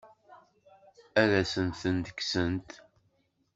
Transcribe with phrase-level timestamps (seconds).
[1.21, 2.69] Ad awen-ten-kksent?